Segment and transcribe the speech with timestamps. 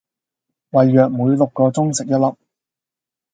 [0.71, 2.35] 胃藥每六個鐘食一粒